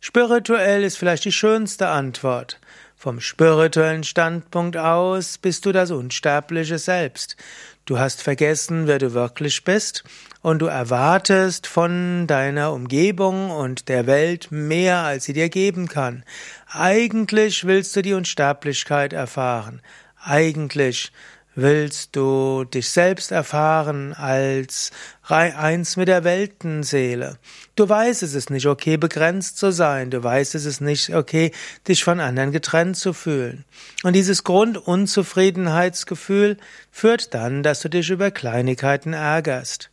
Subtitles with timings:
[0.00, 2.60] Spirituell ist vielleicht die schönste Antwort.
[3.04, 7.36] Vom spirituellen Standpunkt aus bist du das unsterbliche Selbst.
[7.84, 10.04] Du hast vergessen, wer du wirklich bist
[10.40, 16.24] und du erwartest von deiner Umgebung und der Welt mehr, als sie dir geben kann.
[16.66, 19.82] Eigentlich willst du die Unsterblichkeit erfahren.
[20.22, 21.12] Eigentlich
[21.54, 24.90] willst du dich selbst erfahren als
[25.28, 27.38] eins mit der Weltenseele.
[27.76, 30.10] Du weißt, es ist nicht okay, begrenzt zu sein.
[30.10, 31.50] Du weißt, es ist nicht okay,
[31.88, 33.64] dich von anderen getrennt zu fühlen.
[34.02, 36.56] Und dieses Grundunzufriedenheitsgefühl
[36.90, 39.90] führt dann, dass du dich über Kleinigkeiten ärgerst.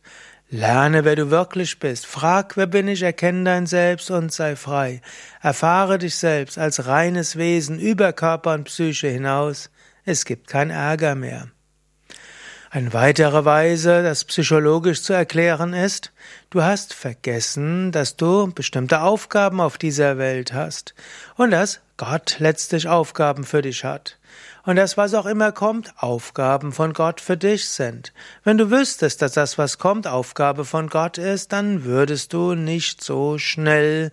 [0.54, 2.04] Lerne, wer du wirklich bist.
[2.04, 5.00] Frag, wer bin ich, erkenne dein Selbst und sei frei.
[5.40, 9.70] Erfahre dich selbst als reines Wesen über Körper und Psyche hinaus.
[10.04, 11.48] Es gibt kein Ärger mehr.
[12.70, 16.10] Eine weitere Weise, das psychologisch zu erklären ist,
[16.50, 20.94] du hast vergessen, dass du bestimmte Aufgaben auf dieser Welt hast
[21.36, 24.18] und dass Gott letztlich Aufgaben für dich hat.
[24.64, 28.12] Und dass was auch immer kommt, Aufgaben von Gott für dich sind.
[28.42, 33.04] Wenn du wüsstest, dass das, was kommt, Aufgabe von Gott ist, dann würdest du nicht
[33.04, 34.10] so schnell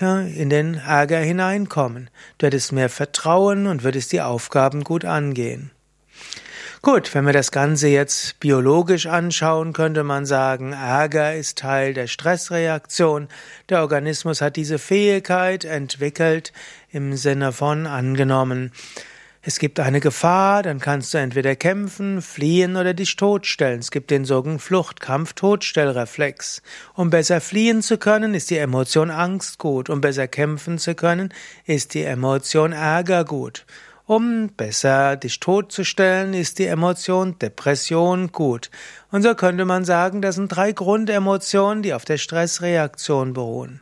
[0.00, 2.10] in den Ärger hineinkommen.
[2.38, 5.70] Du hättest mehr Vertrauen und würdest die Aufgaben gut angehen.
[6.82, 12.06] Gut, wenn wir das Ganze jetzt biologisch anschauen, könnte man sagen, Ärger ist Teil der
[12.06, 13.28] Stressreaktion.
[13.68, 16.54] Der Organismus hat diese Fähigkeit entwickelt
[16.90, 18.72] im Sinne von angenommen.
[19.42, 23.80] Es gibt eine Gefahr, dann kannst du entweder kämpfen, fliehen oder dich totstellen.
[23.80, 26.60] Es gibt den sogenannten Fluchtkampf-Totstellreflex.
[26.94, 29.88] Um besser fliehen zu können, ist die Emotion Angst gut.
[29.88, 31.32] Um besser kämpfen zu können,
[31.64, 33.64] ist die Emotion Ärger gut.
[34.04, 38.70] Um besser dich totzustellen, ist die Emotion Depression gut.
[39.10, 43.80] Und so könnte man sagen, das sind drei Grundemotionen, die auf der Stressreaktion beruhen.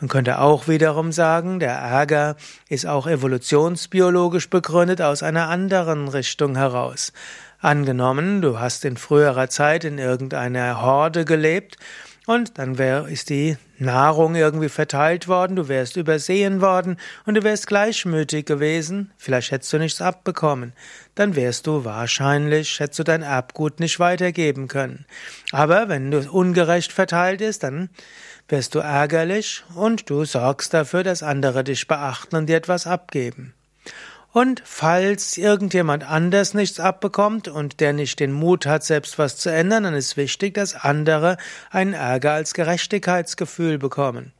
[0.00, 2.36] Man könnte auch wiederum sagen, der Ärger
[2.68, 7.12] ist auch evolutionsbiologisch begründet aus einer anderen Richtung heraus.
[7.60, 11.76] Angenommen, du hast in früherer Zeit in irgendeiner Horde gelebt
[12.26, 16.96] und dann wär, ist die Nahrung irgendwie verteilt worden, du wärst übersehen worden
[17.26, 20.72] und du wärst gleichmütig gewesen, vielleicht hättest du nichts abbekommen,
[21.14, 25.06] dann wärst du wahrscheinlich, hättest du dein Erbgut nicht weitergeben können.
[25.52, 27.90] Aber wenn du ungerecht verteilt ist, dann
[28.48, 33.54] wärst du ärgerlich und du sorgst dafür, dass andere dich beachten und dir etwas abgeben.
[34.34, 39.48] Und falls irgendjemand anders nichts abbekommt und der nicht den Mut hat, selbst was zu
[39.48, 41.36] ändern, dann ist wichtig, dass andere
[41.70, 44.32] einen Ärger als Gerechtigkeitsgefühl bekommen.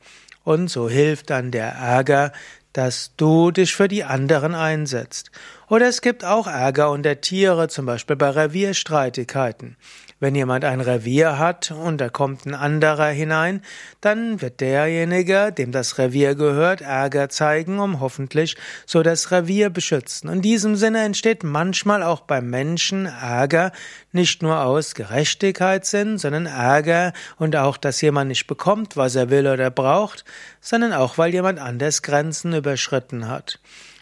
[0.43, 2.33] Und so hilft dann der Ärger,
[2.73, 5.31] dass du dich für die anderen einsetzt.
[5.69, 9.77] Oder es gibt auch Ärger unter Tiere, zum Beispiel bei Revierstreitigkeiten.
[10.21, 13.61] Wenn jemand ein Revier hat und da kommt ein anderer hinein,
[13.99, 18.55] dann wird derjenige, dem das Revier gehört, Ärger zeigen, um hoffentlich
[18.85, 20.29] so das Revier beschützen.
[20.29, 23.73] In diesem Sinne entsteht manchmal auch beim Menschen Ärger,
[24.13, 29.47] nicht nur aus Gerechtigkeitssinn, sondern Ärger und auch, dass jemand nicht bekommt, was er will
[29.47, 30.23] oder braucht,
[30.61, 33.59] sondern auch, weil jemand anders Grenzen überschritten hat.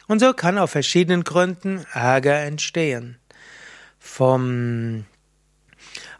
[0.07, 3.17] Und so kann auf verschiedenen Gründen Ärger entstehen.
[3.97, 5.05] Vom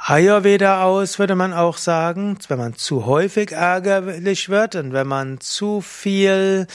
[0.06, 5.40] Ayurveda aus würde man auch sagen, wenn man zu häufig ärgerlich wird und wenn man
[5.40, 6.68] zu viel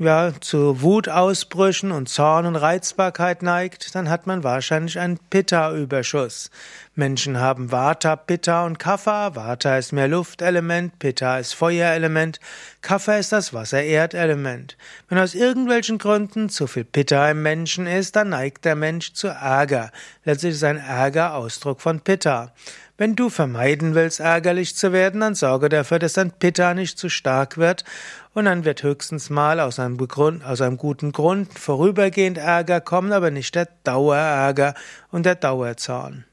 [0.00, 6.50] ja, zu Wutausbrüchen und Zorn und Reizbarkeit neigt, dann hat man wahrscheinlich einen Pitta-Überschuss.
[6.94, 9.36] Menschen haben Vata, Pitta und Kapha.
[9.36, 12.40] Vata ist mehr Luftelement, Pitta ist Feuerelement,
[12.80, 14.78] Kapha ist das Wasser-Erdelement.
[15.10, 19.28] Wenn aus irgendwelchen Gründen zu viel Pitta im Menschen ist, dann neigt der Mensch zu
[19.28, 19.90] Ärger.
[20.24, 22.54] Letztlich ist ein Ärger Ausdruck von Pitta.
[23.00, 27.08] Wenn du vermeiden willst, ärgerlich zu werden, dann sorge dafür, dass dein Pitta nicht zu
[27.08, 27.82] stark wird
[28.40, 33.12] und dann wird höchstens mal aus einem, Begrund, aus einem guten Grund vorübergehend Ärger kommen,
[33.12, 34.72] aber nicht der Dauerärger
[35.10, 36.24] und der Dauerzorn.